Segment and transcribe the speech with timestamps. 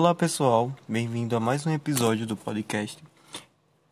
[0.00, 3.04] Olá pessoal, bem-vindo a mais um episódio do podcast.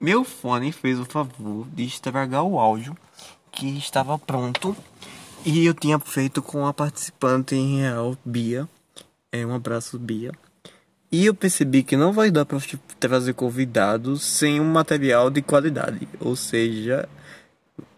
[0.01, 2.97] Meu fone fez o favor de estragar o áudio
[3.53, 4.75] que estava pronto
[5.45, 8.67] e eu tinha feito com a participante em real, Bia.
[9.31, 10.33] É um abraço, Bia.
[11.13, 12.59] E eu percebi que não vai dar para
[12.99, 17.07] trazer convidados sem um material de qualidade, ou seja,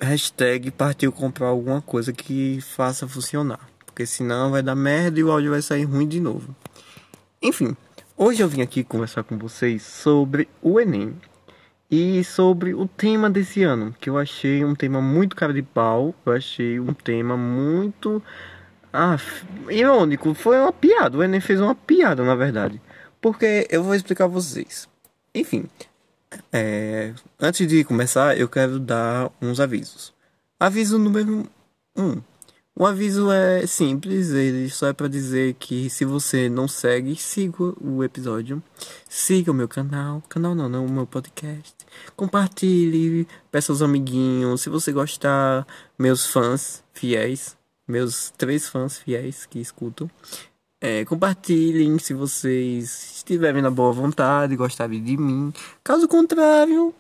[0.01, 5.31] hashtag partiu comprar alguma coisa que faça funcionar, porque senão vai dar merda e o
[5.31, 6.53] áudio vai sair ruim de novo.
[7.43, 7.75] Enfim,
[8.21, 11.17] hoje eu vim aqui conversar com vocês sobre o Enem
[11.91, 16.15] e sobre o tema desse ano, que eu achei um tema muito cara de pau,
[16.27, 18.23] eu achei um tema muito
[18.93, 19.17] ah,
[19.71, 22.79] irônico, foi uma piada, o Enem fez uma piada na verdade,
[23.23, 24.87] porque eu vou explicar a vocês.
[25.35, 25.65] Enfim,
[26.53, 30.13] é, antes de começar, eu quero dar uns avisos.
[30.59, 31.49] Aviso número
[31.97, 32.03] 1.
[32.03, 32.23] Um,
[32.81, 37.75] o aviso é simples, ele só é para dizer que se você não segue, siga
[37.79, 38.63] o episódio,
[39.07, 41.75] siga o meu canal, canal não, não, o meu podcast,
[42.17, 45.67] compartilhe, peça aos amiguinhos, se você gostar,
[45.99, 47.55] meus fãs fiéis,
[47.87, 50.11] meus três fãs fiéis que escutam,
[50.81, 55.53] é, compartilhem se vocês estiverem na boa vontade, gostarem de mim,
[55.85, 56.95] caso contrário,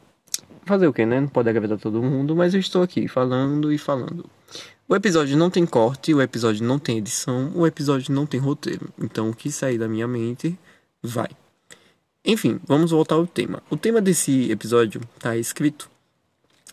[0.67, 1.20] fazer o que, né?
[1.20, 4.28] Não pode agradar todo mundo, mas eu estou aqui falando e falando.
[4.91, 8.93] O episódio não tem corte, o episódio não tem edição, o episódio não tem roteiro.
[9.01, 10.59] Então o que sair da minha mente
[11.01, 11.29] vai.
[12.25, 13.63] Enfim, vamos voltar ao tema.
[13.71, 15.89] O tema desse episódio está escrito.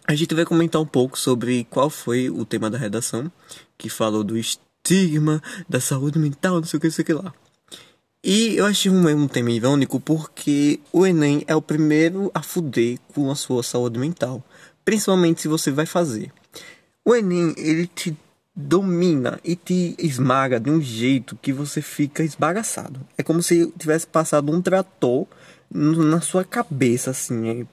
[0.08, 3.32] A gente vai comentar um pouco sobre qual foi o tema da redação,
[3.78, 7.14] que falou do estigma da saúde mental, não sei o que, não sei o que
[7.14, 7.32] lá.
[8.23, 12.98] E eu achei um, um tema irônico porque o Enem é o primeiro a fuder
[13.14, 14.44] com a sua saúde mental,
[14.84, 16.34] principalmente se você vai fazer.
[17.08, 18.17] O Enem, ele te
[18.53, 22.99] domina e te esmaga de um jeito que você fica esbagaçado.
[23.17, 25.26] É como se tivesse passado um trator
[25.71, 27.65] na sua cabeça, assim, é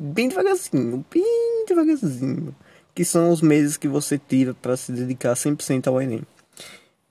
[0.00, 2.56] bem devagarzinho, bem devagarzinho.
[2.94, 6.22] Que são os meses que você tira para se dedicar 100% ao Enem.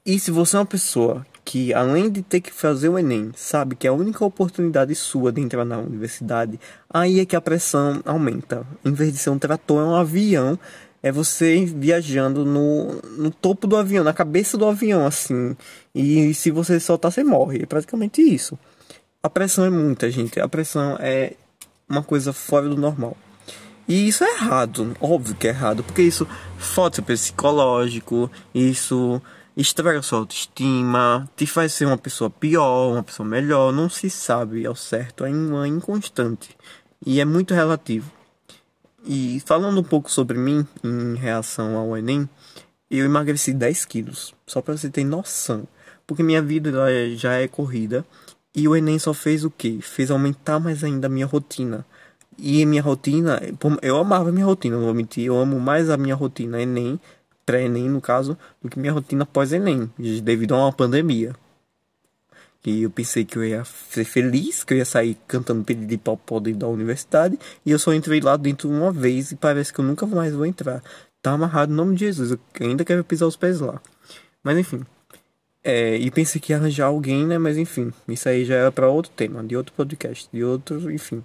[0.03, 3.75] E se você é uma pessoa que, além de ter que fazer o Enem, sabe
[3.75, 8.01] que é a única oportunidade sua de entrar na universidade, aí é que a pressão
[8.05, 8.65] aumenta.
[8.83, 10.57] Em vez de ser um trator, é um avião
[11.01, 15.55] é você viajando no, no topo do avião, na cabeça do avião, assim.
[15.93, 17.63] E se você soltar, você morre.
[17.63, 18.57] É praticamente isso.
[19.21, 20.39] A pressão é muita, gente.
[20.39, 21.33] A pressão é
[21.87, 23.17] uma coisa fora do normal.
[23.87, 26.27] E isso é errado, óbvio que é errado, porque isso
[26.59, 29.19] fode psicológico, isso
[29.57, 34.63] estraga sua autoestima, te faz ser uma pessoa pior, uma pessoa melhor, não se sabe
[34.63, 36.55] ao certo, é uma inconstante
[37.03, 38.11] e é muito relativo.
[39.05, 42.29] E falando um pouco sobre mim em reação ao Enem,
[42.89, 45.67] eu emagreci 10 quilos, só para você ter noção.
[46.05, 46.71] Porque minha vida
[47.15, 48.05] já é corrida
[48.53, 49.79] e o Enem só fez o quê?
[49.81, 51.85] Fez aumentar mais ainda a minha rotina.
[52.37, 53.41] E minha rotina,
[53.81, 56.99] eu amava minha rotina, não vou mentir, eu amo mais a minha rotina Enem,
[57.45, 59.91] pré-Enem no caso, do que minha rotina pós-Enem,
[60.23, 61.35] devido a uma pandemia.
[62.65, 66.17] E eu pensei que eu ia ser feliz, que eu ia sair cantando de pau
[66.17, 67.39] podre da universidade.
[67.65, 70.45] E eu só entrei lá dentro uma vez e parece que eu nunca mais vou
[70.45, 70.83] entrar.
[71.21, 72.31] Tá amarrado em nome de Jesus.
[72.31, 73.81] Eu ainda quero pisar os pés lá.
[74.43, 74.85] Mas enfim.
[75.63, 77.37] É, e pensei que ia arranjar alguém, né?
[77.37, 77.93] Mas enfim.
[78.07, 81.23] Isso aí já era para outro tema, de outro podcast, de outro, enfim.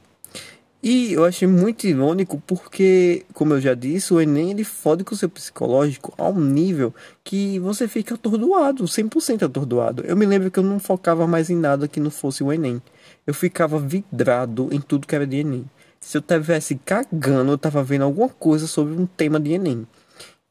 [0.87, 5.15] E eu achei muito irônico porque, como eu já disse, o Enem ele fode com
[5.15, 10.05] o seu psicológico a um nível que você fica atordoado, 100% atordoado.
[10.05, 12.83] Eu me lembro que eu não focava mais em nada que não fosse o Enem.
[13.27, 15.65] Eu ficava vidrado em tudo que era de Enem.
[15.99, 19.87] Se eu tivesse cagando, eu tava vendo alguma coisa sobre um tema de Enem.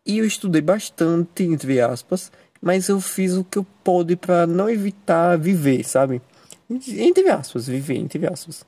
[0.03, 4.67] E eu estudei bastante, entre aspas, mas eu fiz o que eu pude para não
[4.67, 6.23] evitar viver, sabe?
[6.67, 8.65] Entre aspas, viver, entre aspas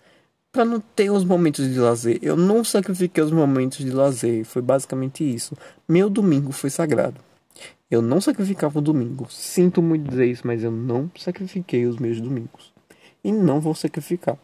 [0.64, 2.20] não ter os momentos de lazer.
[2.22, 5.58] Eu não sacrifiquei os momentos de lazer, foi basicamente isso.
[5.88, 7.20] Meu domingo foi sagrado.
[7.90, 9.28] Eu não sacrificava o domingo.
[9.30, 12.74] Sinto muito dizer isso, mas eu não sacrifiquei os meus domingos.
[13.24, 14.38] E não vou sacrificar.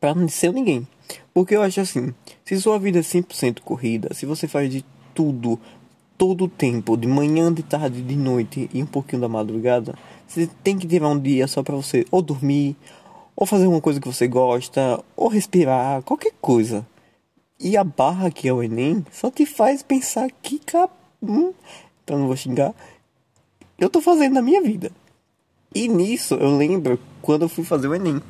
[0.00, 0.86] Para não ser ninguém.
[1.32, 2.14] Porque eu acho assim,
[2.44, 4.84] se sua vida é 100% corrida, se você faz de
[5.14, 5.58] tudo,
[6.16, 9.94] todo o tempo, de manhã, de tarde, de noite e um pouquinho da madrugada,
[10.26, 12.76] você tem que tirar um dia só para você ou dormir,
[13.36, 16.86] ou fazer uma coisa que você gosta, ou respirar, qualquer coisa.
[17.58, 20.92] E a barra que é o Enem só te faz pensar que cap...
[21.22, 21.52] hum,
[22.02, 22.74] então não vou xingar.
[23.78, 24.90] Eu tô fazendo na minha vida.
[25.74, 28.20] E nisso eu lembro quando eu fui fazer o Enem.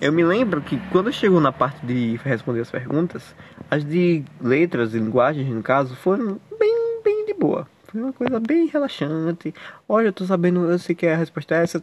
[0.00, 3.22] Eu me lembro que quando chegou na parte de responder as perguntas,
[3.70, 7.66] as de letras e linguagens, no caso, foram bem, bem de boa.
[7.88, 9.54] Foi uma coisa bem relaxante.
[9.88, 11.82] Olha, eu tô sabendo, eu sei que a resposta é essa.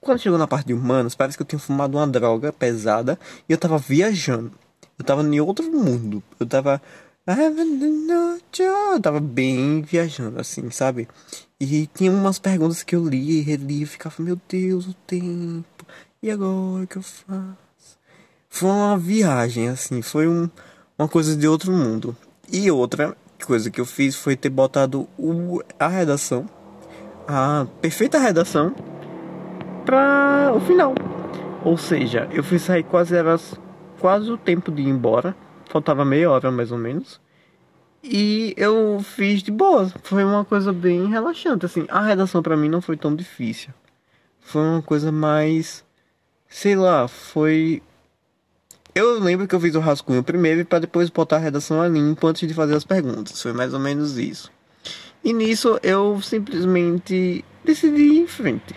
[0.00, 3.18] Quando chegou na parte de humanos, parece que eu tinha fumado uma droga pesada
[3.48, 4.52] e eu tava viajando.
[4.98, 6.22] Eu tava em outro mundo.
[6.38, 6.80] Eu tava.
[8.94, 11.08] Eu tava bem viajando, assim, sabe?
[11.60, 15.86] E tinha umas perguntas que eu li e reli e ficava, meu Deus, o tempo.
[16.22, 17.98] E agora o que eu faço?
[18.48, 20.50] Foi uma viagem, assim, foi um,
[20.98, 22.16] uma coisa de outro mundo.
[22.52, 23.16] E outra
[23.46, 26.46] coisa que eu fiz foi ter botado o, a redação,
[27.26, 28.74] a perfeita redação,
[29.84, 30.94] para o final.
[31.64, 33.38] Ou seja, eu fui sair quase era
[33.98, 35.36] quase o tempo de ir embora,
[35.68, 37.20] faltava meia hora mais ou menos.
[38.02, 41.84] E eu fiz de boa, foi uma coisa bem relaxante assim.
[41.88, 43.74] A redação para mim não foi tão difícil.
[44.40, 45.84] Foi uma coisa mais
[46.50, 47.80] sei lá, foi
[48.94, 52.26] eu lembro que eu fiz o rascunho primeiro para depois botar a redação a limpo
[52.26, 53.40] antes de fazer as perguntas.
[53.40, 54.50] Foi mais ou menos isso.
[55.22, 58.74] E nisso eu simplesmente decidi ir em frente.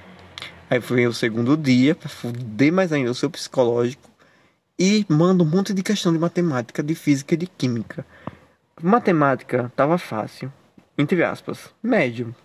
[0.69, 4.09] Aí foi o segundo dia, para fuder mais ainda o seu psicológico.
[4.77, 8.05] E mando um monte de questão de matemática, de física e de química.
[8.81, 10.51] Matemática tava fácil.
[10.97, 12.35] Entre aspas, médio.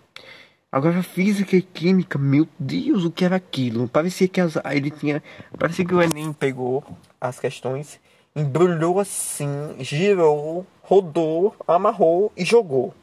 [0.71, 3.87] Agora física e química, meu Deus, o que era aquilo?
[3.87, 5.23] Parecia que as, ele tinha.
[5.57, 6.83] Parecia que o Enem pegou
[7.19, 7.99] as questões,
[8.35, 12.93] embrulhou assim, girou, rodou, amarrou e jogou.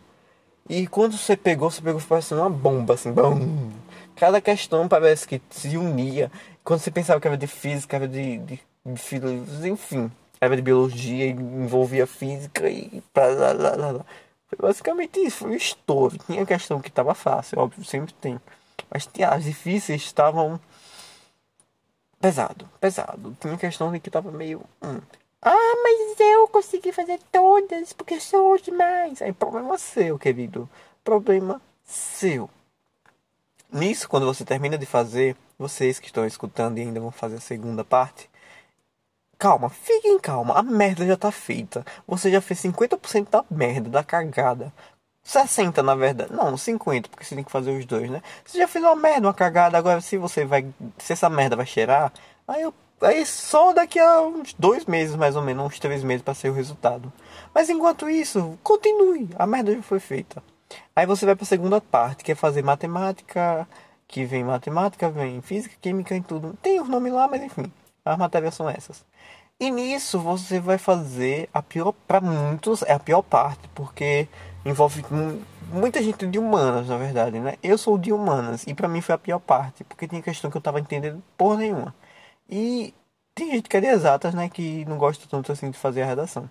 [0.69, 3.71] E quando você pegou, você pegou parecendo uma bomba, assim, bum.
[4.17, 6.31] Cada questão parece que se unia.
[6.65, 10.11] Quando você pensava que era de física, era de, de, de enfim,
[10.41, 14.05] era de biologia, envolvia física e blá, blá, blá.
[14.49, 16.19] Foi basicamente isso, foi um estouro.
[16.27, 18.41] Tinha questão que estava fácil, óbvio, sempre tem.
[18.91, 20.59] Mas as difíceis estavam
[22.27, 23.37] pesado, pesado.
[23.41, 24.61] Tinha questão que tava meio.
[24.83, 25.01] Hum.
[25.41, 29.23] Ah, mas eu consegui fazer todas porque sou demais.
[29.23, 30.69] Aí, problema seu, querido.
[31.05, 32.51] Problema seu.
[33.73, 37.41] Nisso, quando você termina de fazer, vocês que estão escutando e ainda vão fazer a
[37.41, 38.29] segunda parte,
[39.39, 40.55] calma, fiquem calma.
[40.55, 41.87] A merda já tá feita.
[42.09, 44.73] Você já fez 50% da merda, da cagada.
[45.27, 46.33] 60 na verdade.
[46.33, 48.23] Não, 50, porque você tem que fazer os dois, né?
[48.45, 49.77] Você já fez uma merda, uma cagada.
[49.77, 50.67] Agora, se você vai.
[50.99, 52.13] Se essa merda vai cheirar,
[52.47, 52.73] aí eu.
[52.99, 56.49] Aí só daqui a uns dois meses, mais ou menos, uns três meses para ser
[56.49, 57.13] o resultado.
[57.53, 59.29] Mas enquanto isso, continue.
[59.39, 60.43] A merda já foi feita.
[60.95, 63.69] Aí você vai para a segunda parte, que é fazer matemática,
[64.09, 66.57] que vem matemática, vem física, química e tudo.
[66.63, 67.71] Tem os nomes lá, mas enfim,
[68.05, 69.05] as matérias são essas.
[69.61, 74.29] E nisso você vai fazer a pior, para muitos, é a pior parte, porque
[74.69, 75.05] envolve
[75.71, 77.57] muita gente de humanas, na verdade, né?
[77.63, 80.57] Eu sou de humanas e para mim foi a pior parte, porque tinha questão que
[80.57, 81.95] eu tava entendendo porra nenhuma.
[82.49, 82.93] E
[83.35, 86.07] tem gente que é de exatas, né, que não gosta tanto assim de fazer a
[86.07, 86.51] redação.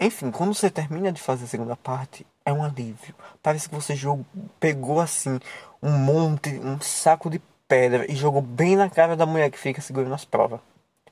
[0.00, 3.14] Enfim, quando você termina de fazer a segunda parte, é um alívio.
[3.42, 4.24] Parece que você jogou,
[4.60, 5.40] pegou assim
[5.82, 9.80] um monte, um saco de pedra e jogou bem na cara da mulher que fica
[9.80, 10.60] segurando as provas.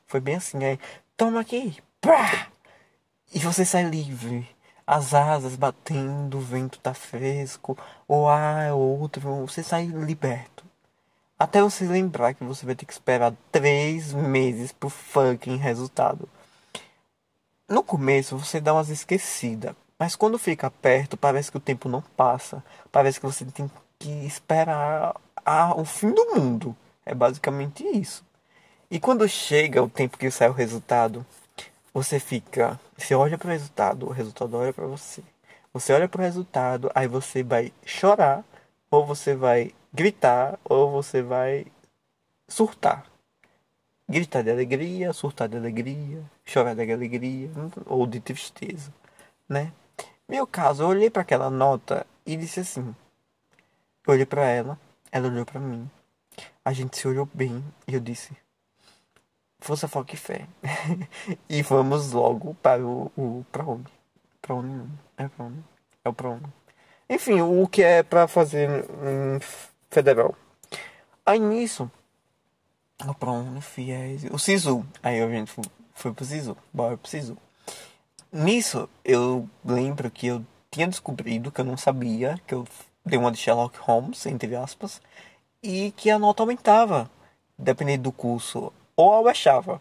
[0.07, 0.79] Foi bem assim, aí,
[1.17, 2.49] toma aqui, pá!
[3.35, 4.49] E você sai livre
[4.87, 10.65] as asas batendo, o vento tá fresco, o ar é outro, você sai liberto.
[11.39, 16.29] Até você lembrar que você vai ter que esperar três meses pro fucking resultado.
[17.69, 22.01] No começo você dá umas esquecidas, mas quando fica perto parece que o tempo não
[22.01, 22.63] passa.
[22.93, 25.15] Parece que você tem que esperar
[25.45, 26.77] a, o fim do mundo.
[27.05, 28.25] É basicamente isso.
[28.91, 31.27] E quando chega o tempo que sai o resultado,
[31.97, 35.23] você fica, você olha para o resultado, o resultado olha para você.
[35.73, 38.45] Você olha para o resultado, aí você vai chorar,
[38.91, 41.65] ou você vai gritar, ou você vai
[42.47, 43.07] surtar.
[44.07, 47.51] Gritar de alegria, surtar de alegria, chorar de alegria,
[47.87, 48.93] ou de tristeza,
[49.49, 49.73] né?
[50.29, 52.95] Meu caso, eu olhei para aquela nota e disse assim.
[54.07, 54.79] Eu olhei para ela,
[55.11, 55.91] ela olhou para mim.
[56.63, 58.37] A gente se olhou bem e eu disse:
[59.61, 60.47] Força, foco e fé.
[61.49, 63.85] e vamos logo para o, o ProUni.
[64.41, 65.65] ProUni É ProUni.
[66.05, 66.47] É o ProUni.
[67.09, 69.39] Enfim, o que é para fazer um
[69.91, 70.35] federal.
[71.25, 71.91] Aí nisso,
[73.05, 74.87] o ProUni, FIES, o SISU.
[75.03, 75.53] Aí a gente
[75.95, 76.57] foi pro SISU.
[76.73, 77.37] Bora pro SISU.
[78.33, 82.67] Nisso, eu lembro que eu tinha descobrido que eu não sabia, que eu
[83.05, 85.01] dei uma de Sherlock Holmes, entre aspas,
[85.63, 87.11] e que a nota aumentava,
[87.57, 89.81] dependendo do curso ou abaixava.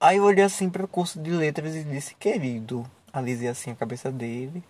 [0.00, 3.76] Aí eu olhei assim para o curso de letras e disse: Querido, alisei assim a
[3.76, 4.64] cabeça dele.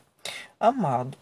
[0.58, 1.16] Amado,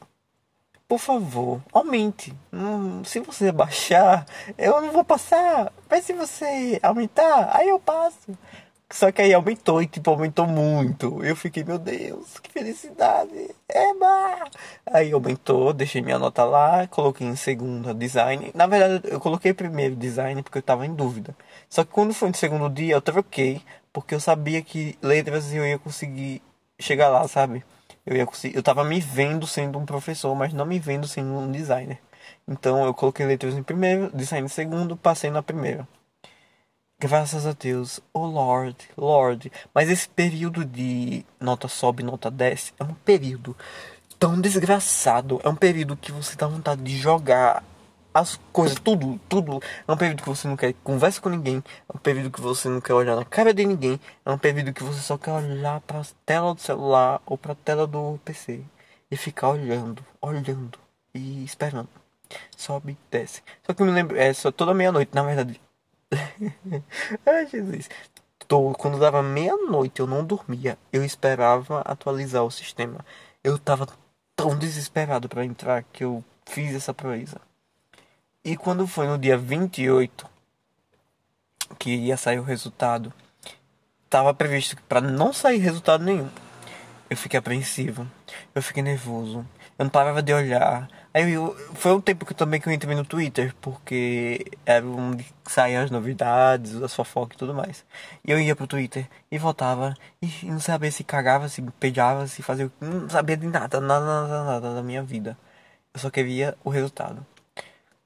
[0.88, 2.32] por favor, aumente.
[2.52, 5.72] Hum, se você abaixar, eu não vou passar.
[5.90, 8.36] Mas se você aumentar, aí eu passo.
[8.94, 11.20] Só que aí aumentou e tipo, aumentou muito.
[11.24, 13.50] Eu fiquei, meu Deus, que felicidade.
[13.68, 14.44] Eba!
[14.86, 18.52] Aí aumentou, deixei minha nota lá, coloquei em segunda design.
[18.54, 21.36] Na verdade, eu coloquei primeiro design porque eu tava em dúvida.
[21.68, 23.60] Só que quando foi no segundo dia, eu troquei,
[23.92, 26.40] porque eu sabia que letras eu ia conseguir
[26.78, 27.64] chegar lá, sabe?
[28.06, 31.36] Eu ia conseguir, eu tava me vendo sendo um professor, mas não me vendo sendo
[31.36, 31.98] um designer.
[32.46, 35.84] Então eu coloquei letras em primeiro, design em segundo, passei na primeira.
[36.98, 39.52] Graças a Deus, oh Lord, Lord.
[39.74, 43.56] Mas esse período de nota sobe, nota desce, é um período
[44.18, 45.40] tão desgraçado.
[45.44, 47.62] É um período que você dá vontade de jogar
[48.14, 49.60] as coisas, tudo, tudo.
[49.86, 51.62] É um período que você não quer conversa com ninguém.
[51.92, 54.00] É um período que você não quer olhar na cara de ninguém.
[54.24, 57.52] É um período que você só quer olhar para a tela do celular ou para
[57.52, 58.62] a tela do PC
[59.10, 60.78] e ficar olhando, olhando
[61.12, 61.88] e esperando.
[62.56, 63.42] Sobe, desce.
[63.66, 65.60] Só que eu me lembro, é só toda meia-noite, na verdade.
[67.26, 67.88] Ai, Jesus.
[68.46, 70.78] Tô, quando dava meia-noite eu não dormia.
[70.92, 73.04] Eu esperava atualizar o sistema.
[73.42, 73.86] Eu tava
[74.36, 77.40] tão desesperado para entrar que eu fiz essa proeza.
[78.44, 80.28] E quando foi no dia 28
[81.78, 83.12] que ia sair o resultado,
[84.10, 86.28] tava previsto para não sair resultado nenhum.
[87.08, 88.06] Eu fiquei apreensivo,
[88.54, 89.46] eu fiquei nervoso,
[89.78, 90.88] eu não parava de olhar.
[91.12, 95.26] Aí eu, foi um tempo que também que eu entrei no Twitter, porque era onde
[95.44, 97.84] saíam as novidades, as fofocas e tudo mais.
[98.24, 102.42] E eu ia pro Twitter e voltava e não sabia se cagava, se peidava, se
[102.42, 102.70] fazia.
[102.80, 105.36] Não sabia de nada, nada, nada, nada da minha vida.
[105.92, 107.24] Eu só queria o resultado.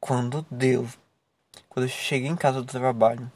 [0.00, 0.86] Quando deu,
[1.68, 3.30] quando eu cheguei em casa do trabalho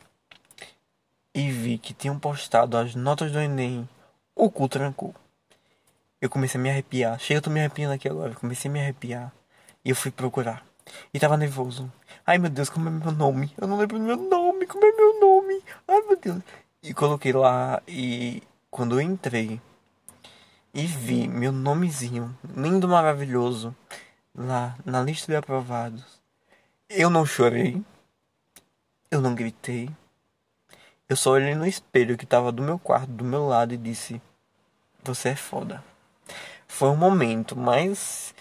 [1.34, 3.88] e vi que tinham postado as notas do Enem,
[4.34, 5.14] o cu trancou.
[6.22, 7.18] Eu comecei a me arrepiar.
[7.18, 8.30] Chega, eu tô me arrepiando aqui agora.
[8.30, 9.32] Eu comecei a me arrepiar.
[9.84, 10.64] E eu fui procurar.
[11.12, 11.92] E tava nervoso.
[12.24, 13.52] Ai meu Deus, como é meu nome?
[13.60, 14.64] Eu não lembro meu nome.
[14.68, 15.60] Como é meu nome?
[15.88, 16.40] Ai meu Deus.
[16.80, 17.82] E coloquei lá.
[17.88, 19.60] E quando eu entrei
[20.72, 23.74] e vi meu nomezinho, lindo, maravilhoso,
[24.32, 26.22] lá na lista de aprovados,
[26.88, 27.82] eu não chorei.
[29.10, 29.90] Eu não gritei.
[31.08, 34.22] Eu só olhei no espelho que estava do meu quarto, do meu lado, e disse:
[35.02, 35.82] Você é foda.
[36.72, 38.34] Foi um momento, mas.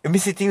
[0.00, 0.46] Eu me senti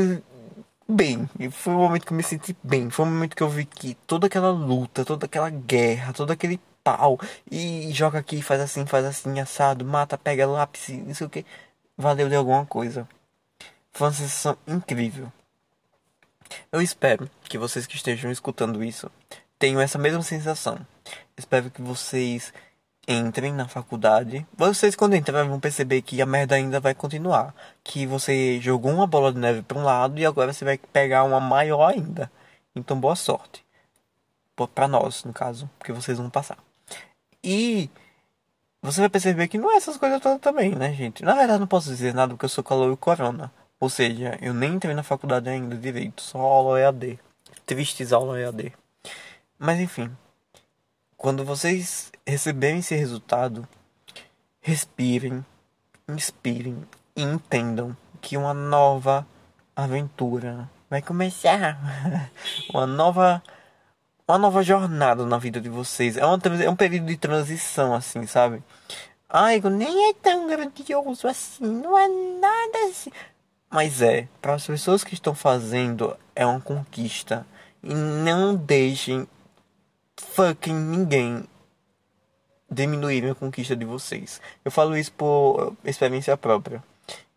[0.88, 1.30] bem.
[1.50, 2.90] Foi um momento que eu me senti bem.
[2.90, 6.60] Foi um momento que eu vi que toda aquela luta, toda aquela guerra, todo aquele
[6.84, 7.18] pau.
[7.50, 11.46] E joga aqui, faz assim, faz assim, assado, mata, pega lápis, não sei o que.
[11.98, 13.08] Valeu de alguma coisa.
[13.94, 15.32] Foi uma sensação incrível.
[16.74, 19.10] Eu espero que vocês que estejam escutando isso
[19.58, 20.86] tenham essa mesma sensação.
[21.38, 22.54] Espero que vocês
[23.08, 24.46] entrem na faculdade.
[24.56, 27.54] Vocês quando entrarem vão perceber que a merda ainda vai continuar.
[27.84, 31.24] Que você jogou uma bola de neve para um lado e agora você vai pegar
[31.24, 32.32] uma maior ainda.
[32.76, 33.64] Então boa sorte.
[34.74, 36.58] Para nós, no caso, porque vocês vão passar.
[37.44, 37.90] E
[38.82, 41.24] você vai perceber que não é essas coisas todas também, né, gente?
[41.24, 43.52] Na verdade, não posso dizer nada porque eu sou calor e corona.
[43.80, 47.20] Ou seja, eu nem entrei na faculdade ainda direito, só aula EAD.
[47.66, 48.72] Tristes aula EAD.
[49.58, 50.10] Mas enfim,
[51.24, 53.66] quando vocês receberem esse resultado,
[54.60, 55.46] respirem,
[56.06, 56.84] inspirem
[57.16, 59.26] e entendam que uma nova
[59.74, 61.80] aventura vai começar.
[62.74, 63.42] uma nova
[64.28, 66.18] uma nova jornada na vida de vocês.
[66.18, 68.62] É, uma, é um período de transição, assim, sabe?
[69.30, 73.12] Ai, nem é tão grandioso assim, não é nada assim.
[73.72, 77.48] Mas é, para as pessoas que estão fazendo, é uma conquista.
[77.82, 79.26] E não deixem
[80.24, 81.44] fucking ninguém
[82.70, 84.42] diminuir a conquista de vocês.
[84.64, 86.84] Eu falo isso por experiência própria.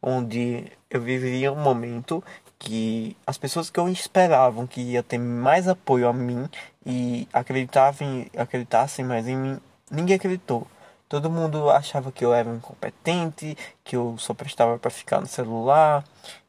[0.00, 2.23] Onde eu vivia um momento
[2.59, 6.49] que as pessoas que eu esperavam que ia ter mais apoio a mim
[6.85, 10.66] e acreditavam, acreditassem mais em mim, ninguém acreditou.
[11.09, 16.05] Todo mundo achava que eu era incompetente, que eu só prestava para ficar no celular,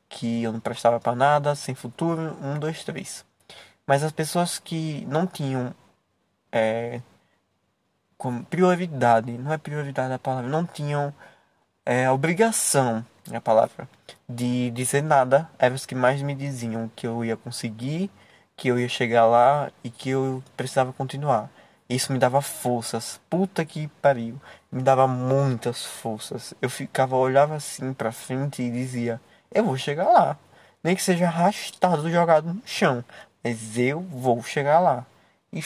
[0.09, 3.25] que eu não prestava para nada, sem futuro, um, dois, três.
[3.85, 5.73] Mas as pessoas que não tinham
[6.51, 7.01] é,
[8.17, 11.13] como prioridade, não é prioridade a palavra, não tinham
[11.85, 13.87] é, obrigação, é a palavra,
[14.27, 18.09] de dizer nada, eram os que mais me diziam que eu ia conseguir,
[18.55, 21.49] que eu ia chegar lá e que eu precisava continuar.
[21.89, 23.19] Isso me dava forças.
[23.29, 24.39] Puta que pariu.
[24.71, 26.53] Me dava muitas forças.
[26.61, 29.21] Eu ficava, olhava assim pra frente e dizia:
[29.53, 30.37] Eu vou chegar lá.
[30.83, 33.03] Nem que seja arrastado, jogado no chão.
[33.43, 35.05] Mas eu vou chegar lá.
[35.53, 35.63] E.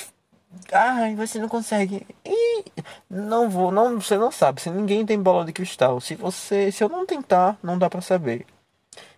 [0.71, 2.05] Ai, você não consegue.
[2.25, 2.63] E
[3.09, 4.61] não vou, não, você não sabe.
[4.61, 5.99] Se ninguém tem bola de cristal.
[6.01, 8.45] Se você, se eu não tentar, não dá para saber.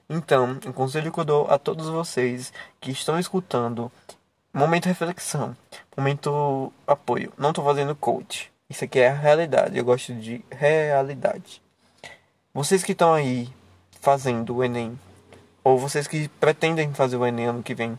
[0.09, 3.91] Então, o conselho que eu dou a todos vocês que estão escutando
[4.53, 5.55] momento reflexão,
[5.97, 7.33] momento apoio.
[7.37, 8.51] Não tô fazendo coach.
[8.69, 9.77] Isso aqui é a realidade.
[9.77, 11.61] Eu gosto de realidade.
[12.53, 13.49] Vocês que estão aí
[13.99, 14.99] fazendo o Enem,
[15.63, 17.97] ou vocês que pretendem fazer o Enem ano que vem,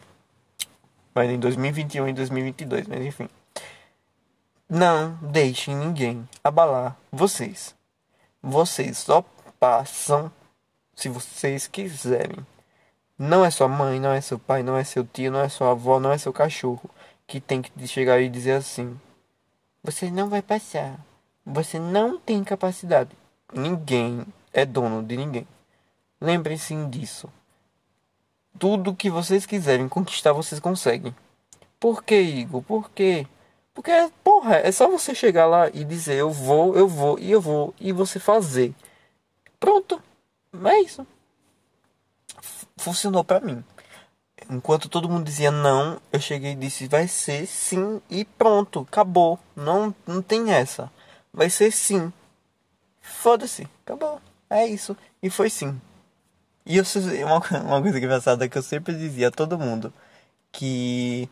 [1.14, 3.28] vai em 2021 e 2022, mas enfim.
[4.68, 7.74] Não deixem ninguém abalar vocês.
[8.42, 9.24] Vocês só
[9.60, 10.30] passam
[10.94, 12.44] se vocês quiserem.
[13.16, 15.70] Não é sua mãe, não é seu pai, não é seu tio, não é sua
[15.70, 16.90] avó, não é seu cachorro
[17.26, 18.98] que tem que chegar e dizer assim:
[19.82, 20.98] Você não vai passar.
[21.46, 23.10] Você não tem capacidade.
[23.52, 25.46] Ninguém é dono de ninguém.
[26.20, 27.28] Lembrem-se disso.
[28.58, 31.14] Tudo que vocês quiserem conquistar, vocês conseguem.
[31.80, 32.62] Por que, Igor?
[32.62, 33.26] Por quê?
[33.74, 33.90] Porque,
[34.22, 37.74] porra, é só você chegar lá e dizer eu vou, eu vou e eu vou
[37.80, 38.74] e você fazer.
[39.58, 40.00] Pronto.
[40.64, 41.06] É isso
[42.76, 43.64] funcionou para mim.
[44.50, 49.38] Enquanto todo mundo dizia não, eu cheguei e disse vai ser sim e pronto, acabou.
[49.56, 50.92] Não, não tem essa.
[51.32, 52.12] Vai ser sim.
[53.00, 54.20] Foda-se, acabou.
[54.50, 54.96] É isso.
[55.22, 55.80] E foi sim.
[56.66, 56.84] E eu,
[57.26, 59.92] uma, uma coisa engraçada é que eu sempre dizia a todo mundo
[60.52, 61.28] que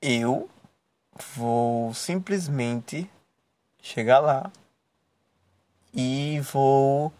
[0.00, 0.48] eu
[1.34, 3.10] vou simplesmente
[3.80, 4.50] chegar lá
[5.94, 7.12] e vou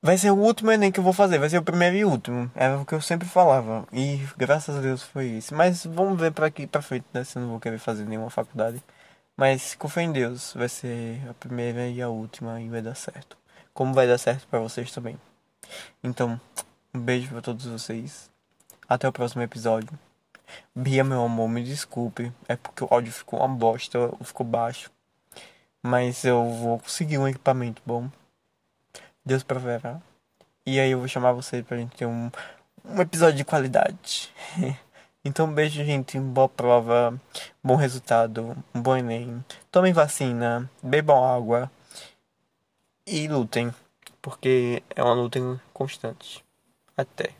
[0.00, 2.50] Vai ser o último Enem que eu vou fazer, vai ser o primeiro e último.
[2.54, 3.86] É o que eu sempre falava.
[3.92, 5.54] E graças a Deus foi isso.
[5.54, 7.24] Mas vamos ver pra aqui pra frente, né?
[7.24, 8.82] Se eu não vou querer fazer nenhuma faculdade.
[9.36, 12.94] Mas com fé em Deus, vai ser a primeira e a última e vai dar
[12.94, 13.37] certo.
[13.78, 15.16] Como vai dar certo para vocês também.
[16.02, 16.40] Então,
[16.92, 18.28] um beijo para todos vocês.
[18.88, 19.96] Até o próximo episódio.
[20.74, 22.32] Bia, meu amor, me desculpe.
[22.48, 24.90] É porque o áudio ficou uma bosta, ficou baixo.
[25.80, 28.10] Mas eu vou conseguir um equipamento bom.
[29.24, 30.00] Deus proverá.
[30.66, 32.32] E aí eu vou chamar você pra gente ter um,
[32.84, 34.34] um episódio de qualidade.
[35.24, 36.18] então, beijo, gente.
[36.18, 37.16] Boa prova,
[37.62, 39.44] bom resultado, um bom Enem.
[39.70, 41.70] Tomem vacina, bebam água
[43.08, 43.72] e lutem,
[44.20, 45.38] porque é uma luta
[45.72, 46.44] constante.
[46.96, 47.37] Até.